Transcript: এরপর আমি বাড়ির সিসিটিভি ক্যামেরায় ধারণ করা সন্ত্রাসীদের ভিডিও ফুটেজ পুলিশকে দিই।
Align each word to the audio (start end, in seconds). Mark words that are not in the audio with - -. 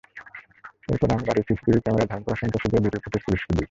এরপর 0.91 1.07
আমি 1.13 1.23
বাড়ির 1.27 1.45
সিসিটিভি 1.47 1.79
ক্যামেরায় 1.83 2.09
ধারণ 2.11 2.23
করা 2.25 2.37
সন্ত্রাসীদের 2.41 2.81
ভিডিও 2.85 3.01
ফুটেজ 3.03 3.21
পুলিশকে 3.25 3.49
দিই। 3.49 3.59